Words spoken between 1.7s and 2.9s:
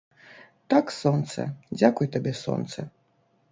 дзякуй табе, сонца!